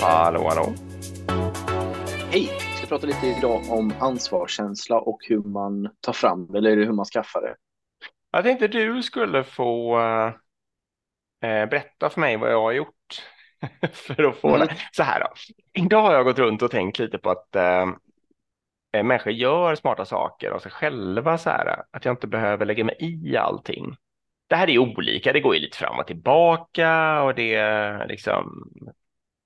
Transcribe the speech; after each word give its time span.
Hallå, 0.00 0.48
hallå. 0.48 0.72
Hej! 2.30 2.50
Vi 2.70 2.76
ska 2.76 2.86
prata 2.86 3.06
lite 3.06 3.26
idag 3.26 3.60
om 3.70 3.92
ansvarskänsla 4.00 5.00
och 5.00 5.18
hur 5.28 5.42
man 5.42 5.88
tar 6.00 6.12
fram 6.12 6.46
det, 6.46 6.58
eller 6.58 6.76
hur 6.76 6.92
man 6.92 7.04
skaffar 7.04 7.40
det. 7.42 7.54
Jag 8.30 8.44
tänkte 8.44 8.68
du 8.68 9.02
skulle 9.02 9.44
få 9.44 9.98
eh, 10.00 11.66
berätta 11.66 12.10
för 12.10 12.20
mig 12.20 12.36
vad 12.36 12.52
jag 12.52 12.62
har 12.62 12.72
gjort 12.72 13.22
för 13.92 14.24
att 14.24 14.36
få 14.36 14.48
Mm. 14.48 14.60
det. 14.60 14.76
Så 14.92 15.02
här 15.02 15.20
då. 15.20 15.26
Idag 15.82 16.02
har 16.02 16.12
jag 16.12 16.24
gått 16.24 16.38
runt 16.38 16.62
och 16.62 16.70
tänkt 16.70 16.98
lite 16.98 17.18
på 17.18 17.30
att 17.30 17.56
eh, 17.56 17.82
eh, 18.92 19.02
människor 19.04 19.32
gör 19.32 19.74
smarta 19.74 20.04
saker 20.04 20.50
av 20.50 20.58
sig 20.58 20.72
själva 20.72 21.38
så 21.38 21.50
här. 21.50 21.82
Att 21.90 22.04
jag 22.04 22.12
inte 22.12 22.26
behöver 22.26 22.66
lägga 22.66 22.84
mig 22.84 22.96
i 23.00 23.36
allting. 23.36 23.96
Det 24.48 24.56
här 24.56 24.70
är 24.70 24.78
olika. 24.78 25.32
Det 25.32 25.40
går 25.40 25.54
ju 25.54 25.60
lite 25.60 25.76
fram 25.76 25.98
och 25.98 26.06
tillbaka 26.06 27.22
och 27.22 27.34
det 27.34 28.06
liksom 28.08 28.64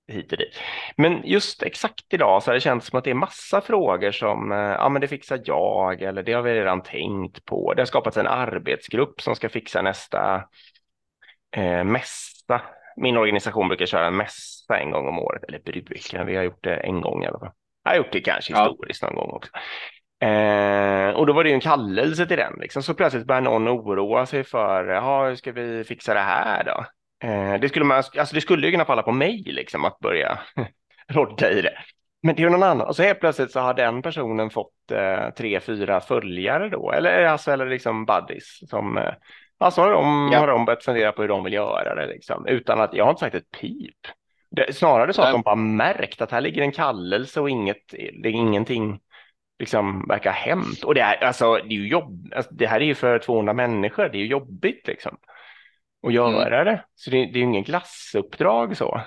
hit 0.07 0.31
och 0.31 0.37
dit. 0.37 0.59
Men 0.97 1.21
just 1.23 1.63
exakt 1.63 2.13
idag 2.13 2.43
så 2.43 2.49
har 2.49 2.53
det 2.53 2.61
känts 2.61 2.87
som 2.87 2.97
att 2.97 3.03
det 3.03 3.09
är 3.09 3.15
massa 3.15 3.61
frågor 3.61 4.11
som, 4.11 4.51
eh, 4.51 4.57
ja 4.57 4.89
men 4.89 5.01
det 5.01 5.07
fixar 5.07 5.41
jag 5.45 6.01
eller 6.01 6.23
det 6.23 6.33
har 6.33 6.41
vi 6.41 6.53
redan 6.53 6.83
tänkt 6.83 7.45
på. 7.45 7.73
Det 7.73 7.81
har 7.81 7.85
skapats 7.85 8.17
en 8.17 8.27
arbetsgrupp 8.27 9.21
som 9.21 9.35
ska 9.35 9.49
fixa 9.49 9.81
nästa 9.81 10.43
eh, 11.57 11.83
mässa. 11.83 12.61
Min 12.97 13.17
organisation 13.17 13.67
brukar 13.67 13.85
köra 13.85 14.07
en 14.07 14.17
mässa 14.17 14.77
en 14.79 14.91
gång 14.91 15.07
om 15.07 15.19
året, 15.19 15.43
eller 15.43 15.59
brukar, 15.59 16.23
vi 16.25 16.35
har 16.35 16.43
gjort 16.43 16.63
det 16.63 16.75
en 16.75 17.01
gång 17.01 17.23
i 17.23 17.27
alla 17.27 17.39
fall. 17.39 17.51
Jag 17.83 17.91
har 17.91 17.97
gjort 17.97 18.11
det 18.11 18.21
kanske 18.21 18.53
Ja. 18.53 18.69
historiskt 18.69 19.03
någon 19.03 19.15
gång 19.15 19.29
också. 19.29 19.51
Eh, 20.25 21.09
och 21.09 21.25
då 21.25 21.33
var 21.33 21.43
det 21.43 21.49
ju 21.49 21.53
en 21.55 21.61
kallelse 21.61 22.25
till 22.25 22.37
den, 22.37 22.53
liksom. 22.59 22.83
så 22.83 22.93
plötsligt 22.93 23.25
börjar 23.27 23.41
någon 23.41 23.67
oroa 23.67 24.25
sig 24.25 24.43
för, 24.43 24.85
ja, 24.85 25.27
hur 25.27 25.35
ska 25.35 25.51
vi 25.51 25.83
fixa 25.83 26.13
det 26.13 26.19
här 26.19 26.63
då? 26.63 26.85
Eh, 27.25 27.59
det, 27.59 27.69
skulle 27.69 27.85
man, 27.85 27.97
alltså 27.97 28.35
det 28.35 28.41
skulle 28.41 28.65
ju 28.67 28.71
kunna 28.71 28.85
falla 28.85 29.03
på 29.03 29.11
mig 29.11 29.43
liksom, 29.45 29.85
att 29.85 29.99
börja 29.99 30.39
rodda 31.07 31.51
i 31.51 31.61
det. 31.61 31.77
Men 32.23 32.35
det 32.35 32.41
är 32.41 32.43
ju 32.43 32.49
någon 32.49 32.63
annan, 32.63 32.87
och 32.87 32.95
så 32.95 33.03
helt 33.03 33.19
plötsligt 33.19 33.51
så 33.51 33.59
har 33.59 33.73
den 33.73 34.01
personen 34.01 34.49
fått 34.49 34.91
eh, 34.91 35.29
tre, 35.37 35.59
fyra 35.59 35.99
följare 35.99 36.69
då, 36.69 36.91
eller, 36.91 37.23
alltså, 37.25 37.51
eller 37.51 37.65
liksom 37.65 38.05
buddies 38.05 38.69
som, 38.69 38.97
eh, 38.97 39.13
alltså 39.57 39.81
har 39.81 39.91
de, 39.91 40.29
Ja. 40.33 40.39
har 40.39 40.47
de 40.47 40.65
börjat 40.65 40.83
fundera 40.83 41.11
på 41.11 41.21
hur 41.21 41.29
de 41.29 41.43
vill 41.43 41.53
göra 41.53 41.95
det 41.95 42.07
liksom, 42.07 42.47
utan 42.47 42.81
att, 42.81 42.93
jag 42.93 43.03
har 43.03 43.11
inte 43.11 43.19
sagt 43.19 43.35
ett 43.35 43.51
pip. 43.61 43.97
Det, 44.51 44.75
snarare 44.75 45.13
så 45.13 45.21
att 45.21 45.31
de 45.31 45.41
bara 45.41 45.55
märkt 45.55 46.21
att 46.21 46.31
här 46.31 46.41
ligger 46.41 46.61
en 46.61 46.71
kallelse 46.71 47.41
och 47.41 47.49
inget, 47.49 47.83
det 48.23 48.29
är 48.29 48.33
ingenting 48.33 48.99
liksom 49.59 50.05
verkar 50.07 50.31
hänt. 50.31 50.83
Och 50.83 50.95
det 50.95 51.01
är, 51.01 51.23
alltså, 51.23 51.55
det 51.55 51.75
är 51.75 51.79
ju 51.79 51.87
jobb, 51.87 52.33
alltså, 52.35 52.51
det 52.53 52.67
här 52.67 52.81
är 52.81 52.85
ju 52.85 52.95
för 52.95 53.19
200 53.19 53.53
människor, 53.53 54.09
det 54.09 54.17
är 54.17 54.19
ju 54.19 54.27
jobbigt 54.27 54.87
liksom. 54.87 55.17
Att 56.05 56.13
göra 56.13 56.63
det. 56.63 56.85
Så 56.95 57.09
det, 57.09 57.17
det 57.17 57.31
är 57.31 57.37
ju 57.37 57.43
ingen 57.43 57.63
glassuppdrag 57.63 58.77
så. 58.77 59.01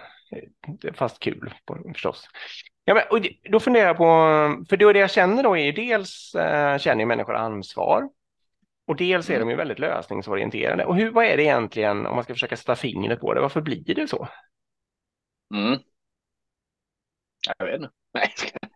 Det 0.80 0.88
är 0.88 0.92
Fast 0.92 1.18
kul 1.18 1.54
förstås. 1.92 2.28
Ja, 2.84 2.94
men, 2.94 3.02
och 3.10 3.26
då 3.50 3.60
funderar 3.60 3.86
jag 3.86 3.96
på, 3.96 4.04
för 4.68 4.76
då 4.76 4.92
det 4.92 4.98
jag 4.98 5.10
känner 5.10 5.42
då 5.42 5.56
är 5.56 5.64
ju 5.64 5.72
dels 5.72 6.34
eh, 6.34 6.78
känner 6.78 7.06
människor 7.06 7.34
ansvar. 7.34 8.08
Och 8.86 8.96
dels 8.96 9.30
är 9.30 9.34
Mm. 9.34 9.46
de 9.48 9.50
ju 9.50 9.56
väldigt 9.56 9.78
lösningsorienterade. 9.78 10.84
Och 10.84 10.96
hur, 10.96 11.10
vad 11.10 11.24
är 11.24 11.36
det 11.36 11.42
egentligen, 11.42 12.06
om 12.06 12.14
man 12.14 12.24
ska 12.24 12.32
försöka 12.34 12.56
sätta 12.56 12.76
fingret 12.76 13.20
på 13.20 13.34
det, 13.34 13.40
varför 13.40 13.60
blir 13.60 13.94
det 13.94 14.08
så? 14.08 14.28
Mm. 15.54 15.78
Jag 17.58 17.66
vet 17.66 17.76
inte. 17.80 17.90
Nej, 18.14 18.32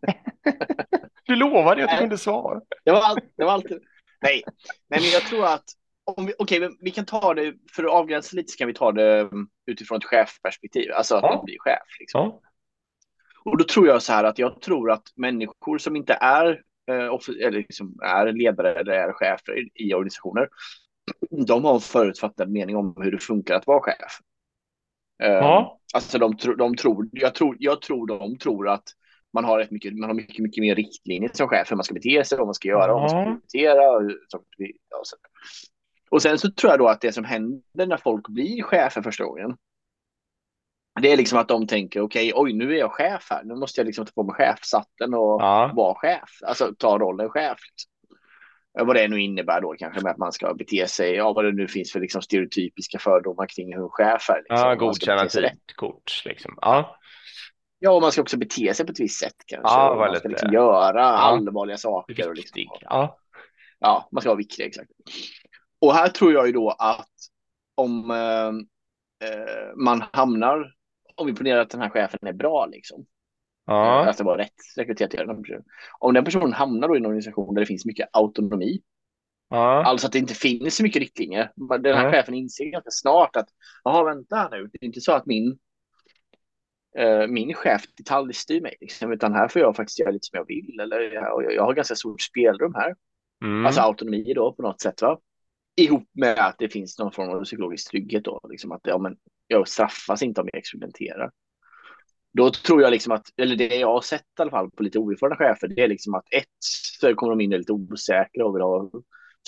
Du 1.26 1.36
lovade 1.36 1.80
ju 1.80 1.84
att 1.86 1.90
du 1.92 1.98
kunde 1.98 2.18
svara. 2.18 2.60
det 2.84 2.90
var, 2.90 3.20
det 3.36 3.44
var 3.44 3.52
alltid... 3.52 3.82
Nej. 4.20 4.42
Nej, 4.88 5.00
men 5.00 5.10
jag 5.10 5.22
tror 5.22 5.46
att 5.46 5.64
om 6.04 6.26
vi, 6.26 6.60
men 6.60 6.76
vi 6.80 6.90
kan 6.90 7.04
ta 7.06 7.34
det, 7.34 7.54
för 7.72 7.84
att 7.84 7.90
avgränsa 7.90 8.36
lite 8.36 8.52
så 8.52 8.56
kan 8.58 8.68
vi 8.68 8.74
ta 8.74 8.92
det 8.92 9.20
mm, 9.20 9.48
utifrån 9.66 9.98
ett 9.98 10.04
chefperspektiv, 10.04 10.92
alltså 10.92 11.14
att 11.16 11.22
Ja. 11.22 11.34
man 11.36 11.44
blir 11.44 11.56
chef. 11.58 11.82
Liksom. 12.00 12.20
Ja. 12.20 12.40
Och 13.44 13.58
då 13.58 13.64
tror 13.64 13.86
jag 13.86 14.02
så 14.02 14.12
här 14.12 14.24
att 14.24 14.38
jag 14.38 14.60
tror 14.60 14.90
att 14.90 15.02
människor 15.16 15.78
som 15.78 15.96
inte 15.96 16.12
är, 16.20 16.46
eh, 16.90 16.94
eller 17.46 17.50
liksom 17.50 17.98
är 18.02 18.32
ledare 18.32 18.74
eller 18.74 18.92
är 18.92 19.12
chefer 19.12 19.68
i, 19.74 19.94
organisationer, 19.94 20.48
de 21.46 21.64
har 21.64 21.74
en 21.74 21.80
förutfattad 21.80 22.50
mening 22.50 22.76
om 22.76 22.94
hur 23.02 23.10
det 23.12 23.18
funkar 23.18 23.54
att 23.54 23.66
vara 23.66 23.80
chef. 23.82 24.18
Eh, 25.22 25.32
Ja. 25.32 25.78
Alltså 25.94 26.18
de, 26.18 26.36
de 26.58 26.76
tror, 26.76 27.08
jag 27.12 27.34
tror, 27.34 27.56
jag 27.58 27.82
tror 27.82 28.06
de 28.06 28.38
tror 28.38 28.68
att 28.68 28.84
man 29.32 29.44
har, 29.44 29.60
ett 29.60 29.70
mycket, 29.70 29.94
man 29.94 30.10
har 30.10 30.14
mycket, 30.14 30.38
mycket 30.38 30.62
mer 30.62 30.74
riktlinjer 30.74 31.30
som 31.34 31.48
chef 31.48 31.70
hur 31.70 31.76
man 31.76 31.84
ska 31.84 31.94
bete 31.94 32.24
sig, 32.24 32.38
vad 32.38 32.46
man 32.46 32.54
ska 32.54 32.68
göra, 32.68 32.92
vad 32.92 33.00
man 33.02 33.08
ska 33.08 33.18
Ja. 33.18 33.24
prioritera. 33.24 33.90
Och, 33.90 34.02
ja, 34.28 34.38
och, 34.98 35.06
så. 35.06 35.16
Och 36.12 36.22
sen 36.22 36.38
så 36.38 36.50
tror 36.50 36.70
jag 36.72 36.78
då 36.78 36.88
att 36.88 37.00
det 37.00 37.12
som 37.12 37.24
händer 37.24 37.86
när 37.86 37.96
folk 37.96 38.28
blir 38.28 38.62
chefer 38.62 39.02
första 39.02 39.24
gången, 39.24 39.56
det 41.00 41.12
är 41.12 41.16
liksom 41.16 41.38
att 41.38 41.48
de 41.48 41.66
tänker 41.66 42.00
okej, 42.00 42.32
oj, 42.34 42.52
nu 42.52 42.74
är 42.74 42.78
jag 42.78 42.92
chef 42.92 43.26
här, 43.30 43.44
nu 43.44 43.54
måste 43.54 43.80
jag 43.80 43.86
liksom 43.86 44.06
ta 44.06 44.12
på 44.12 44.22
mig 44.22 44.34
chefshatten 44.34 45.14
och 45.14 45.42
Ja. 45.42 45.70
vara 45.74 45.94
chef, 45.94 46.30
alltså 46.46 46.74
ta 46.78 46.98
rollen 46.98 47.28
chef. 47.30 47.58
Liksom. 47.70 47.92
Vad 48.86 48.96
det 48.96 49.08
nu 49.08 49.20
innebär 49.22 49.60
då 49.60 49.74
kanske 49.78 50.02
med 50.02 50.10
att 50.12 50.18
man 50.18 50.32
ska 50.32 50.54
bete 50.54 50.86
sig, 50.86 51.14
ja 51.14 51.32
vad 51.32 51.44
det 51.44 51.52
nu 51.52 51.68
finns 51.68 51.92
för 51.92 52.00
liksom 52.00 52.22
stereotypiska 52.22 52.98
fördomar 52.98 53.46
kring 53.46 53.74
hur 53.74 53.82
en 53.82 53.88
chef 53.90 54.30
är. 54.30 54.36
Liksom. 54.48 54.68
Ja, 54.68 54.74
godkänna 54.74 55.28
tidkort 55.28 56.22
liksom. 56.24 56.58
Ja. 56.60 56.96
Ja, 57.78 57.90
och 57.90 58.02
man 58.02 58.12
ska 58.12 58.22
också 58.22 58.36
bete 58.38 58.74
sig 58.74 58.86
på 58.86 58.92
ett 58.92 59.00
visst 59.00 59.20
sätt 59.20 59.34
kanske. 59.46 59.68
Ja, 59.74 59.94
man 60.08 60.16
ska 60.16 60.28
liksom 60.28 60.52
göra 60.52 61.04
allvarliga 61.04 61.76
saker. 61.76 62.28
Och 62.28 62.34
liksom, 62.36 62.62
Ja. 62.80 63.18
ja, 63.78 64.08
man 64.12 64.20
ska 64.20 64.30
vara 64.30 64.36
viktig, 64.38 64.64
exakt. 64.64 64.90
Och 65.82 65.94
här 65.94 66.08
tror 66.08 66.32
jag 66.32 66.46
ju 66.46 66.52
då 66.52 66.70
att 66.70 67.08
om 67.74 68.10
eh, 68.10 68.48
eh, 69.28 69.76
man 69.76 70.04
hamnar, 70.12 70.72
om 71.14 71.26
vi 71.26 71.34
ponerar 71.34 71.60
att 71.60 71.70
den 71.70 71.80
här 71.80 71.90
chefen 71.90 72.18
är 72.22 72.32
bra 72.32 72.66
liksom, 72.66 73.06
Ja. 73.66 74.08
att 74.08 74.18
det 74.18 74.24
var 74.24 74.38
rätt 74.38 74.52
rekryterat 74.76 75.10
till 75.10 75.26
den 75.26 75.42
personen. 75.42 75.64
Om 75.98 76.14
den 76.14 76.24
personen 76.24 76.52
hamnar 76.52 76.88
då 76.88 76.94
i 76.94 76.98
en 76.98 77.06
organisation 77.06 77.54
där 77.54 77.62
det 77.62 77.66
finns 77.66 77.84
mycket 77.84 78.08
autonomi, 78.12 78.82
Ja. 79.50 79.84
alltså 79.84 80.06
att 80.06 80.12
det 80.12 80.18
inte 80.18 80.34
finns 80.34 80.76
så 80.76 80.82
mycket 80.82 81.00
riktlinjer. 81.00 81.52
Den 81.80 81.96
här 81.96 82.02
Nej. 82.02 82.12
chefen 82.12 82.34
inser 82.34 82.64
ganska 82.64 82.90
snart 82.90 83.36
att, 83.36 83.48
jaha 83.84 84.04
vänta 84.04 84.48
nu, 84.48 84.70
det 84.72 84.78
är 84.80 84.86
inte 84.86 85.00
så 85.00 85.12
att 85.12 85.26
min 85.26 85.58
eh, 86.98 87.26
min 87.26 87.54
chef 87.54 87.82
detaljstyr 87.96 88.60
mig, 88.60 88.76
liksom, 88.80 89.12
utan 89.12 89.32
här 89.32 89.48
får 89.48 89.62
jag 89.62 89.76
faktiskt 89.76 89.98
göra 89.98 90.10
lite 90.10 90.26
som 90.26 90.36
jag 90.36 90.46
vill. 90.46 90.80
Eller, 90.80 91.00
jag, 91.00 91.54
jag 91.54 91.62
har 91.62 91.74
ganska 91.74 91.94
stort 91.94 92.20
spelrum 92.20 92.74
här. 92.74 92.94
Mm. 93.44 93.66
Alltså 93.66 93.80
autonomi 93.80 94.32
då 94.34 94.52
på 94.52 94.62
något 94.62 94.80
sätt. 94.80 95.02
Va? 95.02 95.18
Ihop 95.76 96.08
med 96.12 96.38
att 96.38 96.56
det 96.58 96.68
finns 96.68 96.98
någon 96.98 97.12
form 97.12 97.28
av 97.30 97.44
psykologisk 97.44 97.90
trygghet 97.90 98.24
då. 98.24 98.40
Liksom 98.50 98.72
att 98.72 98.80
ja, 98.82 98.98
men, 98.98 99.16
jag 99.46 99.68
straffas 99.68 100.22
inte 100.22 100.40
om 100.40 100.48
jag 100.52 100.58
experimenterar. 100.58 101.30
Då 102.32 102.50
tror 102.50 102.82
jag 102.82 102.90
liksom 102.90 103.12
att, 103.12 103.26
eller 103.36 103.56
det 103.56 103.76
jag 103.76 103.92
har 103.92 104.00
sett 104.00 104.20
i 104.38 104.42
alla 104.42 104.50
fall 104.50 104.70
på 104.70 104.82
lite 104.82 104.98
oerfarna 104.98 105.36
chefer, 105.36 105.68
det 105.68 105.82
är 105.82 105.88
liksom 105.88 106.14
att 106.14 106.24
ett, 106.30 106.46
så 107.00 107.14
kommer 107.14 107.30
de 107.30 107.40
in 107.40 107.50
lite 107.50 107.72
osäkra 107.72 108.46
och 108.46 108.54
vill 108.56 108.62
ha 108.62 108.90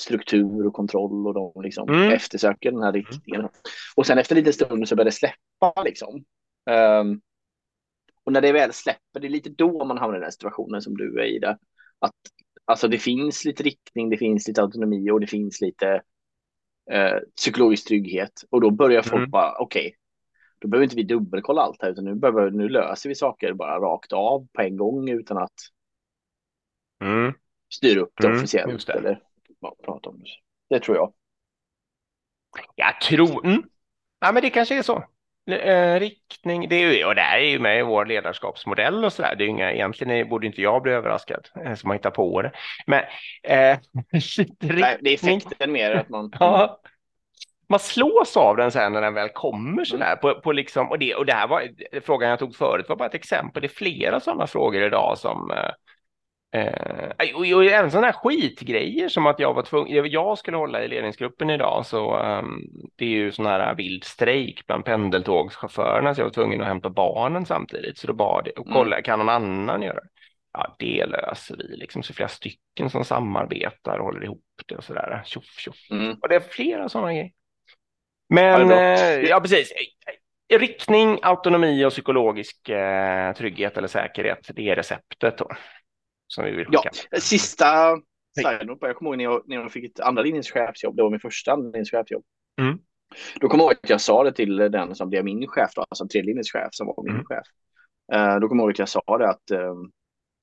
struktur 0.00 0.66
och 0.66 0.72
kontroll 0.72 1.26
och 1.26 1.34
de 1.34 1.62
liksom 1.62 1.88
Mm. 1.88 2.10
eftersöker 2.10 2.70
den 2.70 2.82
här 2.82 2.92
riktningen. 2.92 3.48
Och 3.96 4.06
sen 4.06 4.18
efter 4.18 4.34
lite 4.34 4.52
stund 4.52 4.88
så 4.88 4.96
börjar 4.96 5.04
det 5.04 5.12
släppa 5.12 5.82
liksom. 5.84 6.24
Ehm, 6.70 7.20
och 8.24 8.32
när 8.32 8.40
det 8.40 8.52
väl 8.52 8.72
släpper, 8.72 9.20
det 9.20 9.26
är 9.26 9.30
lite 9.30 9.50
då 9.50 9.84
man 9.84 9.98
hamnar 9.98 10.16
i 10.16 10.18
den 10.18 10.24
här 10.24 10.30
situationen 10.30 10.82
som 10.82 10.96
du 10.96 11.20
är 11.20 11.24
i 11.24 11.38
där. 11.38 11.58
Att 11.98 12.14
alltså 12.64 12.88
det 12.88 12.98
finns 12.98 13.44
lite 13.44 13.62
riktning, 13.62 14.10
det 14.10 14.16
finns 14.16 14.48
lite 14.48 14.62
autonomi 14.62 15.10
och 15.10 15.20
det 15.20 15.26
finns 15.26 15.60
lite 15.60 16.02
eh, 16.90 17.18
psykologisk 17.36 17.88
trygghet. 17.88 18.44
Och 18.50 18.60
då 18.60 18.70
börjar 18.70 19.02
folk 19.02 19.14
Mm. 19.14 19.30
bara, 19.30 19.54
okej, 19.58 19.96
då 20.58 20.68
behöver 20.68 20.84
inte 20.84 20.96
vi 20.96 21.02
dubbelkolla 21.02 21.62
allt 21.62 21.82
här, 21.82 21.90
utan 21.90 22.04
nu, 22.04 22.14
behöver, 22.14 22.50
nu 22.50 22.68
löser 22.68 23.08
vi 23.08 23.14
saker 23.14 23.52
bara 23.52 23.78
rakt 23.80 24.12
av 24.12 24.46
på 24.52 24.62
en 24.62 24.76
gång 24.76 25.08
utan 25.08 25.38
att 25.38 25.52
Mm. 27.02 27.32
styra 27.74 28.00
upp 28.00 28.12
det 28.16 28.26
Mm, 28.26 28.38
officiellt 28.38 28.86
det. 28.86 28.92
eller 28.92 29.22
ja, 29.60 29.76
prata 29.84 30.10
om 30.10 30.18
det. 30.18 30.28
Det 30.68 30.80
tror 30.80 30.96
jag. 30.96 31.12
Jag 32.74 33.00
tror... 33.00 33.46
Mm. 33.46 33.62
Ja, 34.20 34.32
men 34.32 34.42
det 34.42 34.50
kanske 34.50 34.78
är 34.78 34.82
så. 34.82 35.04
Eh, 35.46 36.00
riktning, 36.00 36.68
det 36.68 36.76
är 36.76 36.92
ju, 36.92 37.04
och 37.04 37.14
det 37.14 37.20
här 37.20 37.38
är 37.38 37.48
ju 37.50 37.58
med 37.58 37.78
i 37.78 37.82
vår 37.82 38.06
ledarskapsmodell 38.06 39.04
och 39.04 39.12
så 39.12 39.22
där. 39.22 39.34
Det 39.36 39.44
är 39.44 39.48
inga, 39.48 39.72
egentligen 39.72 40.28
borde 40.28 40.46
inte 40.46 40.62
jag 40.62 40.82
bli 40.82 40.92
överraskad 40.92 41.48
eh, 41.64 41.74
som 41.74 41.90
har 41.90 41.94
hittat 41.96 42.14
på 42.14 42.42
det. 42.42 42.52
Men 42.86 43.00
eh, 43.42 43.78
Nej, 44.60 44.98
det 45.00 45.10
är 45.10 45.14
effekten 45.14 45.72
mer 45.72 45.94
att 45.94 46.08
man... 46.08 46.32
Ja. 46.40 46.80
Man 47.68 47.80
slås 47.80 48.36
av 48.36 48.56
den 48.56 48.70
sen 48.72 48.92
när 48.92 49.00
den 49.00 49.14
väl 49.14 49.28
kommer 49.28 49.72
Mm. 49.72 49.84
sådär 49.84 50.16
på, 50.16 50.40
på 50.40 50.52
liksom, 50.52 50.90
och 50.90 50.98
det, 50.98 51.14
och 51.14 51.26
det 51.26 51.32
här 51.32 51.46
var, 51.48 51.68
frågan 52.00 52.30
jag 52.30 52.38
tog 52.38 52.56
förut 52.56 52.86
var 52.88 52.96
bara 52.96 53.08
ett 53.08 53.14
exempel. 53.14 53.60
Det 53.62 53.66
är 53.66 53.68
flera 53.68 54.20
sådana 54.20 54.46
frågor 54.46 54.82
idag 54.82 55.18
som 55.18 55.50
eh, 56.54 57.34
och, 57.34 57.40
och 57.40 57.64
även 57.64 57.90
sådana 57.90 58.06
här 58.06 58.14
skitgrejer 58.14 59.08
som 59.08 59.26
att 59.26 59.38
jag 59.38 59.54
var 59.54 59.62
tvungen, 59.62 60.10
jag 60.10 60.38
skulle 60.38 60.56
hålla 60.56 60.84
i 60.84 60.88
ledningsgruppen 60.88 61.50
idag 61.50 61.86
så 61.86 62.18
um, 62.18 62.62
det 62.96 63.04
är 63.04 63.08
ju 63.08 63.32
sån 63.32 63.46
här 63.46 63.74
vild 63.74 64.04
strejk 64.04 64.66
bland 64.66 64.84
pendeltågschaufförerna 64.84 66.14
så 66.14 66.20
jag 66.20 66.26
var 66.26 66.32
tvungen 66.32 66.60
att 66.60 66.66
hämta 66.66 66.90
barnen 66.90 67.46
samtidigt 67.46 67.98
så 67.98 68.06
då 68.06 68.12
bad 68.12 68.48
jag 68.54 68.66
och 68.66 68.72
kolla, 68.72 69.02
kan 69.02 69.18
någon 69.18 69.28
annan 69.28 69.82
göra 69.82 69.94
det? 70.00 70.08
Ja, 70.52 70.76
det 70.78 71.06
löser 71.06 71.56
vi 71.56 71.76
liksom, 71.76 72.02
så 72.02 72.14
flera 72.14 72.28
stycken 72.28 72.90
som 72.90 73.04
samarbetar 73.04 73.98
och 73.98 74.04
håller 74.04 74.24
ihop 74.24 74.44
det 74.66 74.76
och 74.76 74.84
sådär, 74.84 75.22
tjoff 75.24 75.58
tjoff. 75.58 75.90
Mm. 75.90 76.16
Och 76.22 76.28
det 76.28 76.34
är 76.34 76.40
flera 76.40 76.88
sådana 76.88 77.12
grejer. 77.12 77.30
Men, 78.28 78.70
Ja, 78.70 78.76
eh, 78.76 79.20
ja 79.20 79.40
precis. 79.40 79.72
riktning, 80.54 81.18
autonomi 81.22 81.84
och 81.84 81.92
psykologisk 81.92 82.68
eh, 82.68 83.32
trygghet 83.32 83.76
eller 83.76 83.88
säkerhet. 83.88 84.50
Det 84.54 84.70
är 84.70 84.76
receptet 84.76 85.38
då. 85.38 85.48
Som 86.34 86.44
vi 86.44 86.50
vill 86.50 86.66
Ja, 86.70 86.82
skicka. 86.82 87.20
sista 87.20 87.96
side 88.40 88.68
Jag 88.80 88.96
kommer 88.96 89.10
ihåg 89.10 89.16
när 89.16 89.24
jag, 89.24 89.42
när 89.46 89.56
jag 89.56 89.72
fick 89.72 89.84
ett 89.84 90.00
andra 90.00 90.22
linjens 90.22 90.50
chefsjobb. 90.50 90.96
Det 90.96 91.02
var 91.02 91.10
min 91.10 91.20
första 91.20 91.52
andra 91.52 91.66
linjens 91.70 91.90
chefsjobb. 91.90 92.24
Mm. 92.60 92.78
Då 93.40 93.48
kommer 93.48 93.64
jag 93.64 93.70
ihåg 93.72 93.78
att 93.82 93.90
jag 93.90 94.00
sa 94.00 94.24
det 94.24 94.32
till 94.32 94.56
den 94.56 94.94
som 94.94 95.08
blev 95.10 95.24
min 95.24 95.46
chef, 95.48 95.70
då, 95.74 95.82
alltså 95.88 96.08
tredje 96.08 96.26
linjens 96.26 96.52
chef 96.52 96.68
som 96.70 96.86
var 96.86 97.02
min 97.04 97.12
Mm. 97.14 97.24
chef. 97.24 97.46
Eh, 98.12 98.40
då 98.40 98.48
kommer 98.48 98.62
jag 98.62 98.66
ihåg 98.66 98.70
att 98.72 98.78
jag 98.78 98.88
sa 98.88 99.18
det 99.18 99.28
att 99.28 99.50
eh, 99.50 99.74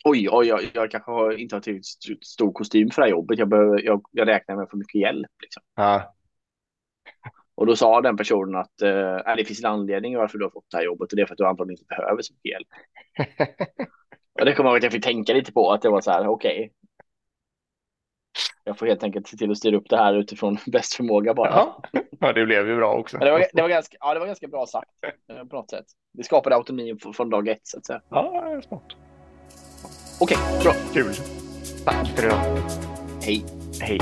oj, 0.06 0.30
oj 0.32 0.48
jag, 0.48 0.60
jag 0.74 0.92
kanske 0.92 1.12
har, 1.12 1.32
inte 1.32 1.56
har 1.56 1.62
tillräckligt 1.62 1.86
st- 1.86 2.26
stor 2.26 2.52
kostym 2.54 2.90
för 2.92 3.02
det 3.02 3.06
här 3.06 3.12
jobbet. 3.12 3.40
Jag, 3.40 3.50
behöver, 3.50 3.82
jag, 3.86 4.02
jag 4.12 4.28
räknar 4.28 4.56
med 4.56 4.68
för 4.70 4.78
mycket 4.78 5.02
hjälp. 5.02 5.32
Liksom. 5.42 5.64
Ja. 5.76 6.14
Och 7.56 7.66
då 7.66 7.76
sa 7.76 8.02
den 8.02 8.18
personen 8.18 8.56
att 8.56 8.82
eh, 8.82 9.20
"Nej, 9.26 9.36
det 9.38 9.46
finns 9.46 9.64
en 9.64 9.72
anledning 9.72 10.18
varför 10.18 10.38
du 10.38 10.46
har 10.46 10.50
fått 10.52 10.66
det 10.72 10.78
här 10.78 10.84
jobbet 10.84 11.12
och 11.12 11.16
det 11.16 11.22
är 11.22 11.26
för 11.26 11.34
att 11.34 11.38
du 11.38 11.46
antagligen 11.48 11.80
inte 11.80 11.96
behöver 11.96 12.22
så 12.22 12.34
mycket 12.34 12.52
hjälp. 12.52 12.68
Och 14.42 14.46
det 14.46 14.54
kommer 14.54 14.70
jag 14.70 14.74
ihåg 14.74 14.78
att 14.78 14.84
jag 14.84 14.92
fick 14.92 15.04
tänka 15.04 15.34
lite 15.34 15.52
på 15.54 15.72
att 15.72 15.82
det 15.82 15.90
var 15.90 16.02
så 16.02 16.12
här, 16.12 16.28
okej. 16.28 16.72
Jag 18.64 18.78
får 18.78 18.86
helt 18.86 19.04
enkelt 19.04 19.28
se 19.28 19.38
till 19.38 19.52
att 19.52 19.58
styra 19.58 19.78
upp 19.78 19.90
det 19.90 19.98
här 19.98 20.14
utifrån 20.14 20.58
bäst 20.68 20.94
förmåga 20.94 21.34
bara. 21.34 21.50
Ja. 21.50 21.82
ja, 22.20 22.34
det 22.34 22.46
blev 22.46 22.68
ju 22.68 22.76
bra 22.76 22.94
också. 22.94 23.18
Det, 23.18 23.32
var, 23.32 23.46
det, 23.54 23.62
var 23.62 23.70
ganska, 23.70 23.98
ja, 24.00 24.14
det 24.14 24.20
var 24.20 24.28
ganska 24.28 24.48
bra 24.48 24.66
sagt 24.66 24.90
eh, 25.30 25.46
på 25.46 25.56
något 25.56 25.70
sätt. 25.70 25.86
Det 26.14 26.24
skapade 26.24 26.56
autonomi 26.56 26.96
från 27.16 27.30
dag 27.30 27.48
ett 27.48 27.60
så 27.64 27.78
att 27.78 27.86
säga. 27.86 28.02
Ja, 28.10 28.42
det 28.46 28.52
är 28.52 28.62
smart. 28.62 28.96
Okej, 30.20 30.38
bra. 30.64 30.74
Kul. 30.94 31.14
Tack 31.86 32.08
för 32.08 32.26
idag. 32.26 32.58
Hej. 33.24 33.46
Hej. 33.82 34.00